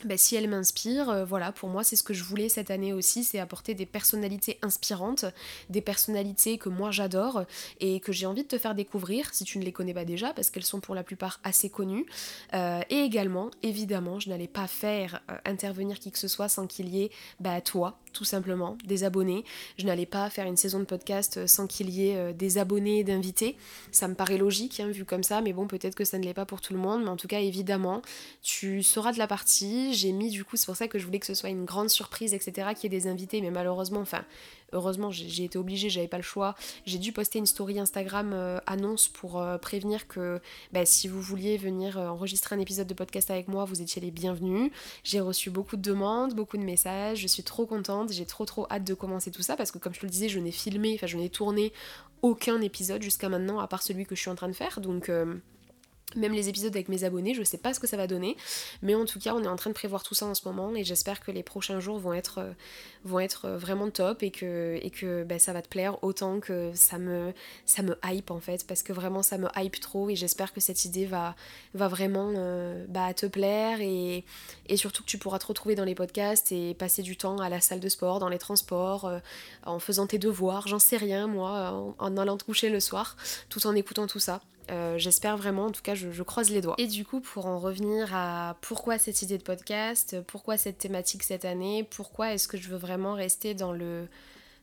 [0.05, 2.93] bah, si elle m'inspire, euh, voilà, pour moi c'est ce que je voulais cette année
[2.93, 5.25] aussi, c'est apporter des personnalités inspirantes,
[5.69, 7.43] des personnalités que moi j'adore
[7.81, 10.33] et que j'ai envie de te faire découvrir si tu ne les connais pas déjà,
[10.33, 12.05] parce qu'elles sont pour la plupart assez connues.
[12.53, 16.87] Euh, et également, évidemment, je n'allais pas faire intervenir qui que ce soit sans qu'il
[16.87, 19.43] y ait bah, toi tout simplement, des abonnés.
[19.77, 23.03] Je n'allais pas faire une saison de podcast sans qu'il y ait des abonnés et
[23.03, 23.55] d'invités.
[23.91, 26.33] Ça me paraît logique, hein, vu comme ça, mais bon, peut-être que ça ne l'est
[26.33, 27.03] pas pour tout le monde.
[27.03, 28.01] Mais en tout cas, évidemment,
[28.41, 29.93] tu seras de la partie.
[29.93, 31.89] J'ai mis, du coup, c'est pour ça que je voulais que ce soit une grande
[31.89, 34.25] surprise, etc., qu'il y ait des invités, mais malheureusement, enfin,
[34.73, 36.55] heureusement, j'ai été obligée, j'avais pas le choix.
[36.85, 40.39] J'ai dû poster une story Instagram euh, annonce pour euh, prévenir que
[40.71, 44.01] bah, si vous vouliez venir euh, enregistrer un épisode de podcast avec moi, vous étiez
[44.01, 44.71] les bienvenus.
[45.03, 48.67] J'ai reçu beaucoup de demandes, beaucoup de messages, je suis trop contente, j'ai trop trop
[48.69, 50.93] hâte de commencer tout ça parce que comme je te le disais, je n'ai filmé,
[50.95, 51.73] enfin je n'ai tourné
[52.21, 54.81] aucun épisode jusqu'à maintenant à part celui que je suis en train de faire.
[54.81, 55.09] Donc
[56.15, 58.35] même les épisodes avec mes abonnés, je sais pas ce que ça va donner,
[58.81, 60.75] mais en tout cas, on est en train de prévoir tout ça en ce moment
[60.75, 62.51] et j'espère que les prochains jours vont être, euh,
[63.03, 66.71] vont euh, vraiment top et que, et que bah, ça va te plaire autant que
[66.73, 67.33] ça me,
[67.65, 70.85] ça hype en fait, parce que vraiment ça me hype trop et j'espère que cette
[70.85, 71.35] idée va,
[71.73, 74.23] va vraiment euh, bah, te plaire et,
[74.75, 77.59] surtout que tu pourras te retrouver dans les podcasts et passer du temps à la
[77.59, 79.11] salle de sport, dans les transports,
[79.65, 83.17] en faisant tes devoirs, j'en sais rien moi, en allant te coucher le soir,
[83.49, 84.41] tout en écoutant tout ça.
[84.69, 86.75] Euh, j'espère vraiment, en tout cas, je, croise les doigts.
[86.77, 91.23] Et du coup, pour en revenir à pourquoi cette idée de podcast, pourquoi cette thématique
[91.23, 94.07] cette année, pourquoi est-ce que je veux vraiment rester dans le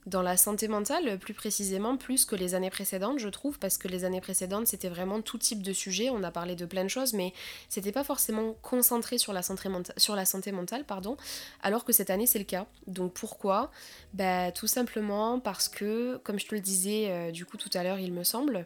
[0.07, 3.89] dans la santé mentale, plus précisément, plus que les années précédentes, je trouve, parce que
[3.89, 6.89] les années précédentes, c'était vraiment tout type de sujet, on a parlé de plein de
[6.89, 7.33] choses, mais
[7.69, 11.17] c'était pas forcément concentré sur la santé, sur la santé mentale, pardon,
[11.61, 12.67] alors que cette année, c'est le cas.
[12.87, 13.73] Donc pourquoi?
[14.15, 17.83] Bah tout simplement parce que, comme je te le disais euh, du coup tout à
[17.83, 18.65] l'heure, il me semble,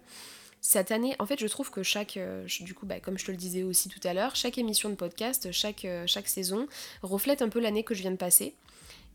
[0.61, 3.31] cette année, en fait, je trouve que chaque, euh, du coup, bah, comme je te
[3.31, 6.67] le disais aussi tout à l'heure, chaque émission de podcast, chaque, euh, chaque saison
[7.03, 8.55] reflète un peu l'année que je viens de passer.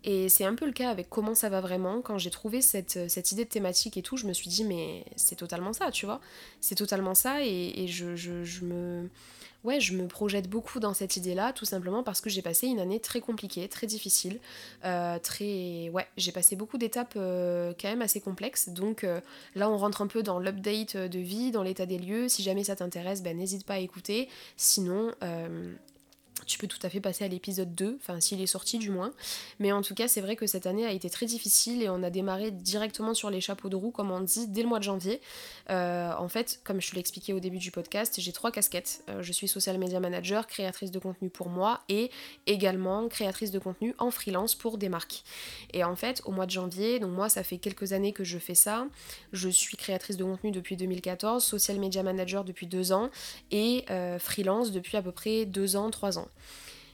[0.04, 2.02] Et c'est un peu le cas avec comment ça va vraiment.
[2.02, 5.04] Quand j'ai trouvé cette, cette, idée de thématique et tout, je me suis dit, mais
[5.16, 6.22] c'est totalement ça, tu vois.
[6.62, 9.10] C'est totalement ça et, je, je, me,
[9.66, 12.80] ouais, je me projette beaucoup dans cette idée-là, tout simplement parce que j'ai passé une
[12.80, 14.40] année très compliquée, très difficile,
[14.86, 18.70] euh, très, ouais, j'ai passé beaucoup d'étapes euh, quand même assez complexes.
[18.70, 19.20] Donc euh,
[19.56, 22.30] là, on rentre un peu dans l'update de vie, dans l'état des lieux.
[22.30, 24.30] Si jamais ça t'intéresse, ben n'hésite pas à écouter.
[24.56, 25.12] Sinon,
[26.46, 29.12] tu peux tout à fait passer à l'épisode 2, enfin s'il est sorti du moins.
[29.60, 32.04] Mais en tout cas, c'est vrai que cette année a été très difficile et on
[32.04, 34.84] a démarré directement sur les chapeaux de roue, comme on dit, dès le mois de
[34.84, 35.22] janvier.
[35.70, 39.04] Euh, en fait, comme je te l'ai expliqué au début du podcast, j'ai trois casquettes.
[39.10, 42.12] Euh, je suis social media manager, créatrice de contenu pour moi et
[42.48, 45.24] également créatrice de contenu en freelance pour des marques.
[45.74, 48.38] Et en fait, au mois de janvier, donc moi, ça fait quelques années que je
[48.38, 48.88] fais ça.
[49.32, 53.10] Je suis créatrice de contenu depuis 2014, social media manager depuis deux ans
[53.52, 56.25] et euh, freelance depuis à peu près deux ans, trois ans.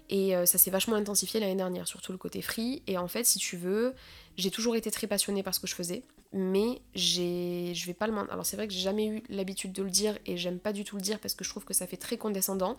[0.09, 2.83] Et euh, ça s'est vachement intensifié l'année dernière, surtout le côté free.
[2.85, 3.93] Et en fait, si tu veux,
[4.37, 8.07] j'ai toujours été très passionnée par ce que je faisais, mais j'ai, je vais pas
[8.07, 10.73] le Alors c'est vrai que j'ai jamais eu l'habitude de le dire et j'aime pas
[10.73, 12.75] du tout le dire parce que je trouve que ça fait très condescendant.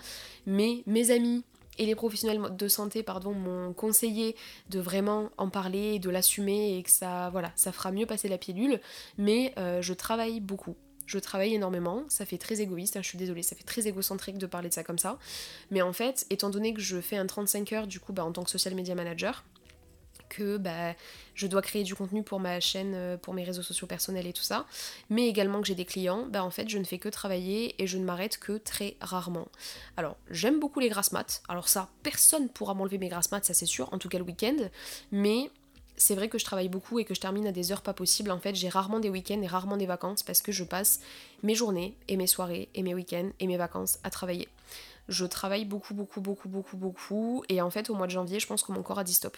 [0.46, 1.42] Mais mes amis
[1.78, 4.36] et les professionnels de santé pardon m'ont conseillé
[4.68, 8.38] de vraiment en parler, de l'assumer et que ça voilà ça fera mieux passer la
[8.38, 8.80] pilule.
[9.16, 10.76] Mais euh, je travaille beaucoup
[11.12, 14.38] je travaille énormément, ça fait très égoïste, hein, je suis désolée, ça fait très égocentrique
[14.38, 15.18] de parler de ça comme ça.
[15.70, 18.32] Mais en fait, étant donné que je fais un 35 heures du coup bah, en
[18.32, 19.44] tant que social media manager,
[20.30, 20.94] que bah,
[21.34, 24.32] je dois créer du contenu pour ma chaîne, euh, pour mes réseaux sociaux personnels et
[24.32, 24.64] tout ça,
[25.10, 27.86] mais également que j'ai des clients, bah en fait je ne fais que travailler et
[27.86, 29.48] je ne m'arrête que très rarement.
[29.98, 33.52] Alors j'aime beaucoup les grasses maths, alors ça personne pourra m'enlever mes grasses maths, ça
[33.52, 34.56] c'est sûr, en tout cas le week-end,
[35.10, 35.50] mais
[36.02, 38.32] c'est vrai que je travaille beaucoup et que je termine à des heures pas possibles.
[38.32, 41.00] En fait, j'ai rarement des week-ends et rarement des vacances parce que je passe
[41.44, 44.48] mes journées et mes soirées et mes week-ends et mes vacances à travailler
[45.08, 47.44] je travaille beaucoup, beaucoup, beaucoup, beaucoup, beaucoup.
[47.48, 49.36] Et en fait, au mois de janvier, je pense que mon corps a dit stop.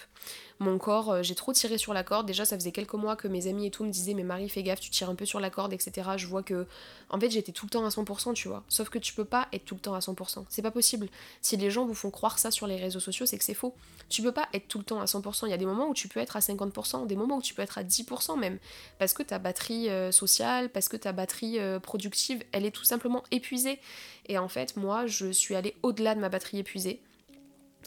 [0.59, 2.27] Mon corps, euh, j'ai trop tiré sur la corde.
[2.27, 4.62] Déjà, ça faisait quelques mois que mes amis et tout me disaient, mais Marie, fais
[4.62, 6.11] gaffe, tu tires un peu sur la corde, etc.
[6.16, 6.66] Je vois que,
[7.09, 8.62] en fait, j'étais tout le temps à 100%, tu vois.
[8.68, 10.44] Sauf que tu peux pas être tout le temps à 100%.
[10.48, 11.09] C'est pas possible.
[11.40, 13.74] Si les gens vous font croire ça sur les réseaux sociaux, c'est que c'est faux.
[14.09, 15.46] Tu peux pas être tout le temps à 100%.
[15.46, 17.55] Il y a des moments où tu peux être à 50%, des moments où tu
[17.55, 18.59] peux être à 10% même.
[18.98, 22.85] Parce que ta batterie euh, sociale, parce que ta batterie euh, productive, elle est tout
[22.85, 23.81] simplement épuisée.
[24.27, 27.01] Et en fait, moi, je suis allée au-delà de ma batterie épuisée.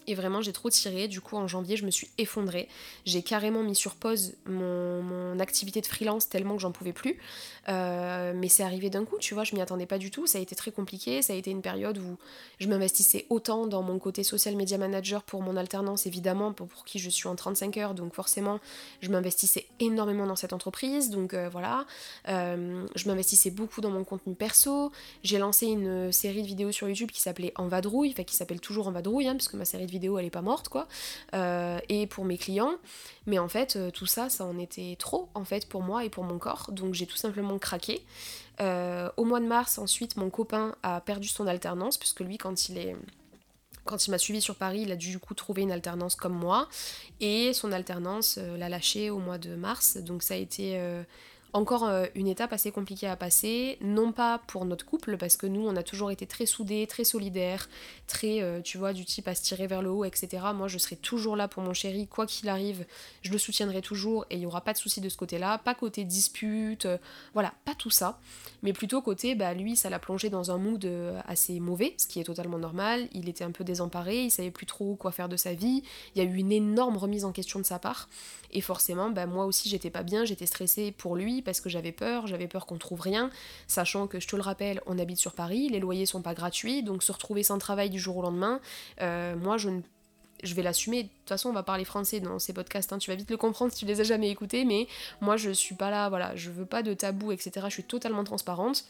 [0.05, 1.07] Et vraiment, j'ai trop tiré.
[1.07, 2.67] Du coup, en janvier, je me suis effondrée.
[3.05, 7.19] J'ai carrément mis sur pause mon, activité de freelance tellement que j'en pouvais plus.
[7.69, 10.25] Euh, mais c'est arrivé d'un coup, tu vois, je m'y attendais pas du tout.
[10.27, 11.21] Ça a été très compliqué.
[11.21, 12.17] Ça a été une période où
[12.59, 16.99] je m'investissais autant dans mon côté social media manager pour mon alternance, évidemment, pour, qui
[16.99, 17.93] je suis en 35 heures.
[17.93, 18.59] Donc, forcément,
[19.01, 21.09] je m'investissais énormément dans cette entreprise.
[21.09, 21.85] Donc, euh, voilà.
[22.27, 24.91] Euh, je m'investissais beaucoup dans mon contenu perso.
[25.23, 28.61] J'ai lancé une série de vidéos sur YouTube qui s'appelait En vadrouille, enfin, qui s'appelle
[28.61, 30.87] toujours En vadrouille, hein, parce que ma série de vidéo elle est pas morte quoi
[31.33, 32.75] euh, et pour mes clients
[33.25, 36.09] mais en fait euh, tout ça ça en était trop en fait pour moi et
[36.09, 38.05] pour mon corps donc j'ai tout simplement craqué
[38.61, 42.69] euh, au mois de mars ensuite mon copain a perdu son alternance puisque lui quand
[42.69, 42.95] il est
[43.85, 46.33] quand il m'a suivi sur Paris, il a dû du coup trouver une alternance comme
[46.33, 46.67] moi.
[47.21, 49.95] Et son alternance l'a lâché au mois de mars.
[49.95, 50.77] Donc ça a été
[51.57, 55.47] encore euh, une étape assez compliquée à passer, non pas pour notre couple, parce que
[55.47, 57.67] nous, on a toujours été très soudés, très solidaires,
[58.05, 60.43] très, euh, tu vois, du type à se tirer vers le haut, etc.
[60.53, 62.85] Moi, je serai toujours là pour mon chéri, quoi qu'il arrive,
[63.23, 65.73] je le soutiendrai toujours, et il n'y aura pas de souci de ce côté-là, pas
[65.73, 66.97] côté dispute, euh,
[67.33, 68.19] voilà, pas tout ça,
[68.61, 70.87] mais plutôt côté, bah lui, ça l'a plongé dans un mood
[71.27, 74.65] assez mauvais, ce qui est totalement normal, il était un peu désemparé, il savait plus
[74.65, 75.83] trop quoi faire de sa vie,
[76.15, 78.09] il y a eu une énorme remise en question de sa part,
[78.51, 81.93] et forcément, bah, moi aussi, j'étais pas bien, j'étais stressée pour lui, parce que j'avais
[81.93, 83.31] peur, j'avais peur qu'on trouve rien,
[83.67, 86.83] sachant que je te le rappelle, on habite sur Paris, les loyers sont pas gratuits,
[86.83, 88.59] donc se retrouver sans travail du jour au lendemain,
[89.01, 89.81] euh, moi je ne
[90.43, 91.03] je vais l'assumer.
[91.03, 92.93] De toute façon, on va parler français dans ces podcasts.
[92.93, 92.99] Hein.
[92.99, 94.65] Tu vas vite le comprendre si tu les as jamais écoutés.
[94.65, 94.85] Mais
[95.19, 96.09] moi, je suis pas là.
[96.09, 97.65] Voilà, je veux pas de tabou, etc.
[97.69, 98.85] Je suis totalement transparente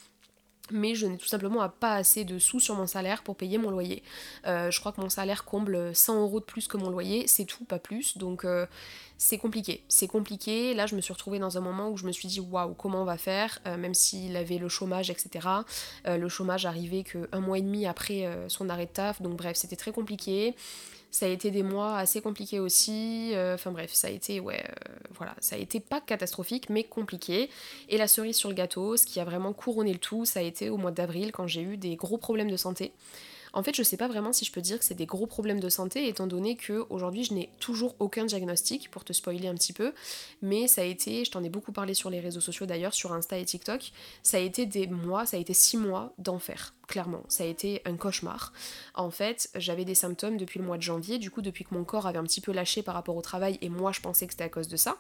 [0.72, 3.70] mais je n'ai tout simplement pas assez de sous sur mon salaire pour payer mon
[3.70, 4.04] loyer.
[4.46, 7.46] Euh, je crois que mon salaire comble 100 euros de plus que mon loyer, c'est
[7.46, 8.66] tout, pas plus, donc euh,
[9.18, 9.84] c'est compliqué.
[9.88, 12.40] C'est compliqué, là je me suis retrouvée dans un moment où je me suis dit
[12.40, 15.48] waouh, comment on va faire, euh, même s'il avait le chômage, etc.
[16.06, 19.76] le chômage arrivait qu'un mois et demi après son arrêt de taf, donc bref, c'était
[19.76, 20.56] très compliqué.
[21.10, 23.32] Ça a été des mois assez compliqués aussi.
[23.34, 26.84] Euh, enfin bref, ça a été, ouais, euh, voilà, ça a été pas catastrophique, mais
[26.84, 27.50] compliqué.
[27.90, 30.44] Et la cerise sur le gâteau, ce qui a vraiment couronné le tout, ça a
[30.44, 32.92] été au mois d'avril quand j'ai eu des gros problèmes de santé.
[33.58, 35.60] En fait, je sais pas vraiment si je peux dire que c'est des gros problèmes
[35.60, 39.56] de santé, étant donné que aujourd'hui je n'ai toujours aucun diagnostic, pour te spoiler un
[39.56, 39.94] petit peu,
[40.44, 43.14] mais ça a été, je t'en ai beaucoup parlé sur les réseaux sociaux d'ailleurs, sur
[43.14, 47.24] Insta et TikTok, ça a été des mois, ça a été six mois d'enfer, clairement.
[47.30, 48.54] Ça a été un cauchemar.
[48.94, 51.84] En fait, j'avais des symptômes depuis le mois de janvier, du coup depuis que mon
[51.84, 54.34] corps avait un petit peu lâché par rapport au travail, et moi je pensais que
[54.34, 54.98] c'était à cause de ça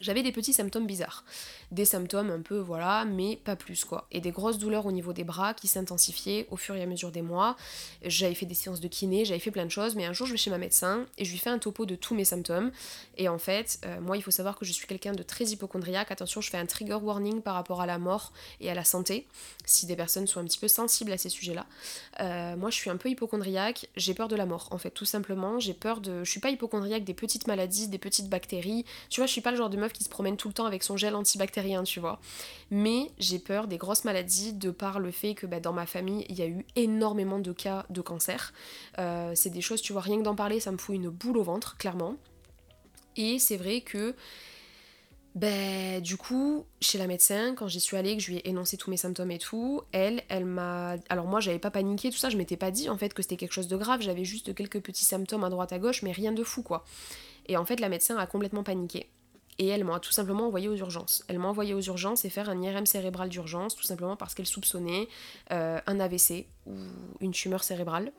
[0.00, 1.24] j'avais des petits symptômes bizarres.
[1.72, 4.06] Des symptômes un peu, voilà, mais pas plus quoi.
[4.12, 7.10] Et des grosses douleurs au niveau des bras qui s'intensifiaient au fur et à mesure
[7.10, 7.56] des mois.
[8.04, 10.32] J'avais fait des séances de kiné, j'avais fait plein de choses, mais un jour je
[10.32, 12.70] vais chez ma médecin et je lui fais un topo de tous mes symptômes.
[13.16, 16.10] Et en fait, euh, moi il faut savoir que je suis quelqu'un de très hypochondriaque.
[16.10, 19.26] Attention, je fais un trigger warning par rapport à la mort et à la santé,
[19.64, 21.66] si des personnes sont un petit peu sensibles à ces sujets-là.
[22.20, 25.04] Euh, moi je suis un peu hypochondriaque, j'ai peur de la mort en fait, tout
[25.04, 25.58] simplement.
[25.58, 26.22] J'ai peur de.
[26.22, 28.84] Je suis pas hypochondriaque des petites maladies, des petites bactéries.
[29.10, 30.66] Tu vois, je suis pas le genre de meuf qui se promène tout le temps
[30.66, 32.20] avec son gel antibactérien, tu vois.
[32.70, 36.24] Mais j'ai peur des grosses maladies de par le fait que bah, dans ma famille,
[36.28, 38.52] il y a eu énormément de cas de cancer.
[38.98, 41.38] Euh, c'est des choses, tu vois, rien que d'en parler, ça me fout une boule
[41.38, 42.16] au ventre, clairement.
[43.16, 44.14] Et c'est vrai que
[45.38, 48.76] ben, du coup, chez la médecin, quand j'y suis allée, que je lui ai énoncé
[48.76, 50.96] tous mes symptômes et tout, elle, elle m'a.
[51.10, 53.36] Alors, moi, j'avais pas paniqué, tout ça, je m'étais pas dit en fait que c'était
[53.36, 56.32] quelque chose de grave, j'avais juste quelques petits symptômes à droite à gauche, mais rien
[56.32, 56.84] de fou quoi.
[57.46, 59.08] Et en fait, la médecin a complètement paniqué
[59.58, 61.24] et elle m'a tout simplement envoyé aux urgences.
[61.26, 64.46] Elle m'a envoyé aux urgences et faire un IRM cérébral d'urgence, tout simplement parce qu'elle
[64.46, 65.08] soupçonnait
[65.52, 66.76] euh, un AVC ou
[67.20, 68.12] une tumeur cérébrale.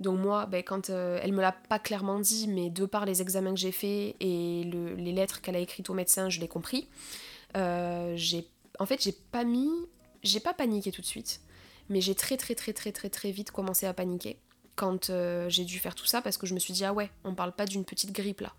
[0.00, 3.20] Donc moi, ben, quand euh, elle me l'a pas clairement dit, mais de par les
[3.20, 4.64] examens que j'ai faits et
[4.96, 6.88] les lettres qu'elle a écrites au médecin, je l'ai compris.
[7.56, 8.46] Euh, j'ai,
[8.78, 9.70] en fait, j'ai pas mis,
[10.22, 11.40] j'ai pas paniqué tout de suite,
[11.90, 14.38] mais j'ai très très très très très très vite commencé à paniquer
[14.76, 15.10] quand
[15.48, 17.52] j'ai dû faire tout ça parce que je me suis dit ah ouais, on parle
[17.52, 18.52] pas d'une petite grippe là.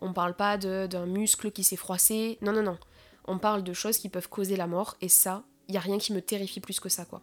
[0.00, 2.38] On parle pas d'un muscle qui s'est froissé.
[2.42, 2.78] Non, non, non.
[3.26, 4.96] On parle de choses qui peuvent causer la mort.
[5.00, 7.22] Et ça, il n'y a rien qui me terrifie plus que ça, quoi.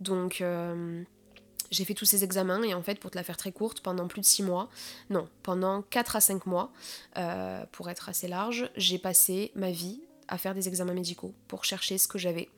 [0.00, 1.02] Donc, euh,
[1.70, 2.62] j'ai fait tous ces examens.
[2.62, 4.68] Et en fait, pour te la faire très courte, pendant plus de 6 mois,
[5.08, 6.72] non, pendant 4 à 5 mois,
[7.16, 11.64] euh, pour être assez large, j'ai passé ma vie à faire des examens médicaux pour
[11.64, 12.48] chercher ce que j'avais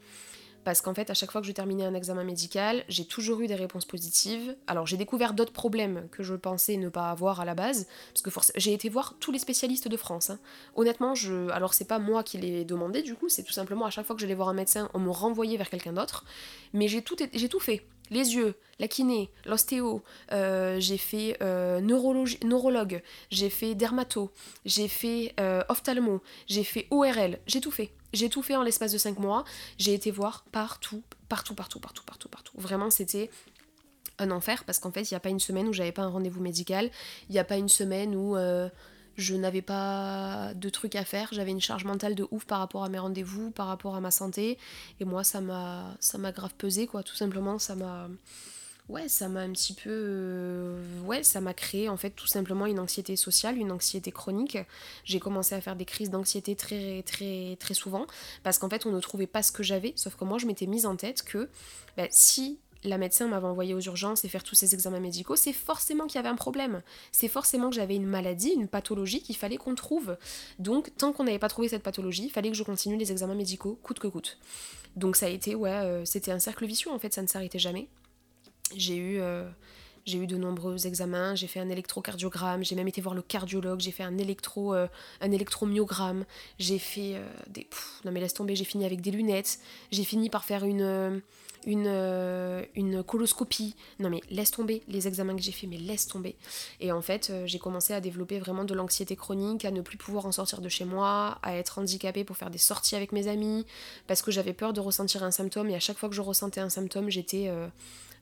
[0.64, 3.46] parce qu'en fait à chaque fois que je terminais un examen médical, j'ai toujours eu
[3.46, 4.56] des réponses positives.
[4.66, 8.22] Alors j'ai découvert d'autres problèmes que je pensais ne pas avoir à la base, parce
[8.22, 10.30] que j'ai été voir tous les spécialistes de France.
[10.30, 10.38] Hein.
[10.76, 13.90] Honnêtement, je, alors c'est pas moi qui l'ai demandé du coup, c'est tout simplement à
[13.90, 16.24] chaque fois que j'allais voir un médecin, on me renvoyait vers quelqu'un d'autre.
[16.72, 23.50] Mais j'ai tout fait les yeux, la kiné, l'ostéo, euh, j'ai fait euh, neurologue, j'ai
[23.50, 24.30] fait dermato,
[24.64, 27.90] j'ai fait euh, ophtalmo, j'ai fait ORL, j'ai tout fait.
[28.12, 29.44] J'ai tout fait en l'espace de 5 mois.
[29.78, 32.52] J'ai été voir partout, partout, partout, partout, partout, partout.
[32.58, 33.30] Vraiment, c'était
[34.18, 36.10] un enfer parce qu'en fait, il n'y a pas une semaine où j'avais pas un
[36.10, 36.90] rendez-vous médical.
[37.30, 38.36] Il n'y a pas une semaine où
[39.16, 42.84] je n'avais pas de trucs à faire, j'avais une charge mentale de ouf par rapport
[42.84, 44.58] à mes rendez-vous, par rapport à ma santé,
[45.00, 48.08] et moi ça m'a ça m'a grave pesé quoi, tout simplement ça m'a
[48.88, 52.66] ouais, ça m'a un petit peu euh, ouais, ça m'a créé en fait tout simplement
[52.66, 54.58] une anxiété sociale, une anxiété chronique.
[55.04, 58.06] J'ai commencé à faire des crises d'anxiété très très très souvent.
[58.42, 60.66] Parce qu'en fait on ne trouvait pas ce que j'avais, sauf que moi je m'étais
[60.66, 61.48] mise en tête que
[61.96, 65.52] bah, si la médecin m'avait envoyé aux urgences et faire tous ces examens médicaux, c'est
[65.52, 66.82] forcément qu'il y avait un problème.
[67.12, 70.16] C'est forcément que j'avais une maladie, une pathologie qu'il fallait qu'on trouve.
[70.58, 73.34] Donc, tant qu'on n'avait pas trouvé cette pathologie, il fallait que je continue les examens
[73.34, 74.38] médicaux, coûte que coûte.
[74.96, 77.58] Donc, ça a été, ouais, euh, c'était un cercle vicieux en fait, ça ne s'arrêtait
[77.58, 77.88] jamais.
[78.76, 79.20] J'ai eu.
[79.20, 79.48] Euh,
[80.04, 83.78] J'ai eu de nombreux examens, j'ai fait un électrocardiogramme, j'ai même été voir le cardiologue,
[83.78, 84.88] j'ai fait un électro euh,
[85.20, 86.24] un électromyogramme,
[86.58, 87.68] j'ai fait des
[88.04, 89.60] non mais laisse tomber, j'ai fini avec des lunettes,
[89.92, 91.22] j'ai fini par faire une
[91.66, 93.74] euh, une, coloscopie.
[93.98, 96.36] Non mais laisse tomber les examens que j'ai fait, mais laisse tomber.
[96.80, 100.26] Et en fait, j'ai commencé à développer vraiment de l'anxiété chronique, à ne plus pouvoir
[100.26, 103.66] en sortir de chez moi, à être handicapée pour faire des sorties avec mes amis,
[104.06, 106.60] parce que j'avais peur de ressentir un symptôme et à chaque fois que je ressentais
[106.60, 107.50] un symptôme, j'étais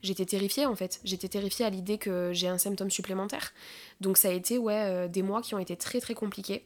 [0.03, 1.01] j'étais terrifiée en fait.
[1.05, 3.53] J'étais terrifiée à l'idée que j'ai un symptôme supplémentaire.
[4.01, 6.65] Donc ça a été ouais, euh, des mois qui ont été très très compliqués.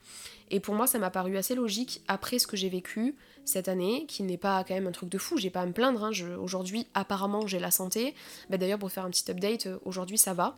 [0.50, 4.06] Et pour moi, ça m'a paru assez logique après ce que j'ai vécu cette année,
[4.06, 6.04] qui n'est pas quand même un truc de fou, j'ai pas à me plaindre.
[6.04, 6.10] Hein.
[6.38, 8.14] Aujourd'hui, apparemment, j'ai la santé.
[8.48, 10.56] Bah, D'ailleurs, pour faire un petit update, euh, aujourd'hui ça va.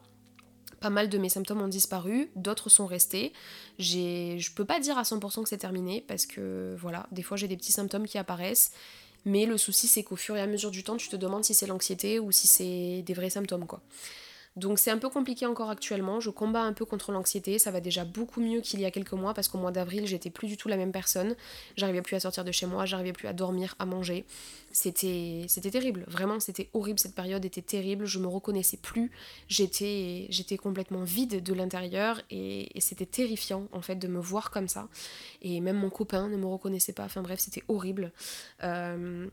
[0.81, 3.33] Pas mal de mes symptômes ont disparu, d'autres sont restés.
[3.79, 7.49] Je peux pas dire à 100% que c'est terminé parce que voilà, des fois j'ai
[7.49, 8.73] des petits symptômes qui apparaissent
[9.27, 11.53] mais le souci, c'est qu'au fur et à mesure du temps, tu te demandes si
[11.53, 13.83] c'est l'anxiété ou si c'est des vrais symptômes, quoi.
[14.57, 17.81] Donc c'est un peu compliqué encore actuellement, je combats un peu contre l'anxiété, ça va
[17.81, 20.57] déjà beaucoup mieux qu'il y a quelques mois parce qu'au mois d'avril j'étais plus du
[20.57, 21.37] tout la même personne,
[21.77, 24.25] j'arrivais plus à sortir de chez moi, j'arrivais plus à dormir, à manger.
[24.73, 29.11] C'était terrible, vraiment c'était horrible, cette période était terrible, je me reconnaissais plus,
[29.49, 34.69] j'étais j'étais complètement vide de l'intérieur et, c'était terrifiant en fait de me voir comme
[34.69, 34.89] ça.
[35.43, 38.13] Et même mon copain ne me reconnaissait pas, enfin bref c'était horrible.
[38.63, 39.29] Euh,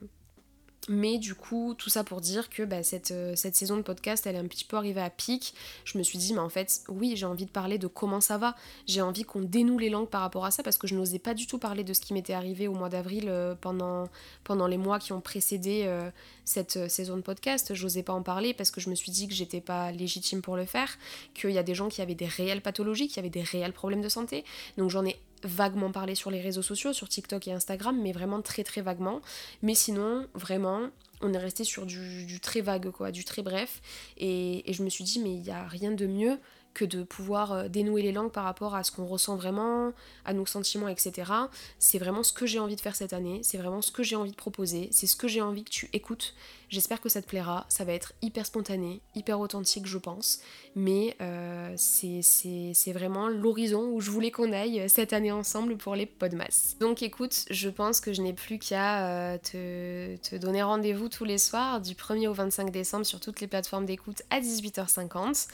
[0.90, 4.26] mais du coup, tout ça pour dire que bah, cette, euh, cette, saison de podcast,
[4.28, 5.54] elle est un petit peu arrivée à pic.
[5.86, 8.38] Je me suis dit, mais en fait, oui, j'ai envie de parler de comment ça
[8.38, 8.56] va.
[8.88, 11.34] J'ai envie qu'on dénoue les langues par rapport à ça parce que je n'osais pas
[11.34, 14.10] du tout parler de ce qui m'était arrivé au mois d'avril euh, pendant,
[14.44, 16.10] pendant les mois qui ont précédé euh,
[16.46, 17.74] cette saison de podcast.
[17.74, 20.56] J'osais pas en parler parce que je me suis dit que j'étais pas légitime pour
[20.56, 20.98] le faire,
[21.34, 24.02] qu'il y a des gens qui avaient des réelles pathologies, qui avaient des réels problèmes
[24.02, 24.44] de santé.
[24.78, 28.42] Donc j'en ai vaguement parlé sur les réseaux sociaux, sur TikTok et Instagram, mais vraiment
[28.42, 29.22] très très vaguement.
[29.62, 30.90] Mais sinon, vraiment,
[31.22, 33.82] on est resté sur du, très vague, quoi, du très bref.
[34.18, 36.40] Et, et je me suis dit, mais il n'y a rien de mieux
[36.74, 39.94] que de pouvoir euh, dénouer les langues par rapport à ce qu'on ressent vraiment,
[40.26, 41.32] à nos sentiments, etc.
[41.80, 44.16] C'est vraiment ce que j'ai envie de faire cette année, c'est vraiment ce que j'ai
[44.16, 46.34] envie de proposer, c'est ce que j'ai envie que tu écoutes.
[46.74, 50.40] J'espère que ça te plaira, ça va être hyper spontané, hyper authentique je pense,
[50.76, 56.08] mais euh, c'est vraiment l'horizon où je voulais qu'on aille cette année ensemble pour les
[56.08, 56.74] Podmas.
[56.80, 61.38] Donc écoute, je pense que je n'ai plus qu'à euh, te, donner rendez-vous tous les
[61.38, 65.50] soirs du 1er au 25 décembre sur toutes les plateformes d'écoute à 18h50.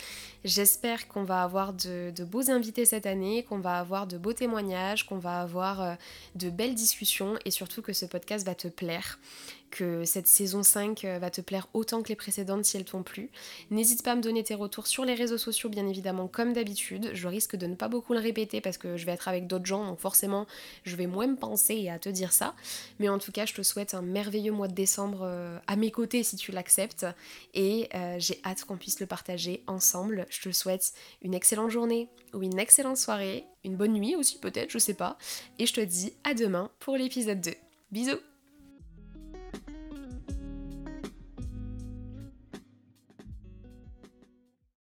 [0.45, 5.05] J'espère qu'on va avoir de, beaux invités cette année, qu'on va avoir de beaux témoignages,
[5.05, 5.95] qu'on va avoir euh,
[6.35, 9.19] de belles discussions et surtout que ce podcast va te plaire
[9.69, 13.03] que cette saison 5 euh, va te plaire autant que les précédentes si elles t'ont
[13.03, 13.29] plu.
[13.71, 17.11] N'hésite pas à me donner tes retours sur les réseaux sociaux, bien évidemment, comme d'habitude.
[17.13, 19.65] Je risque de ne pas beaucoup le répéter parce que je vais être avec d'autres
[19.65, 20.47] gens, donc forcément,
[20.83, 22.55] je vais moins me penser à te dire ça.
[22.99, 25.91] Mais en tout cas, je te souhaite un merveilleux mois de décembre euh, à mes
[25.91, 27.05] côtés si tu l'acceptes.
[27.53, 30.25] Et euh, j'ai hâte qu'on puisse le partager ensemble.
[30.29, 34.69] Je te souhaite une excellente journée ou une excellente soirée, une bonne nuit aussi peut-être,
[34.69, 35.17] je sais pas.
[35.57, 37.53] Et je te dis à demain pour l'épisode 2.
[37.91, 38.19] Bisous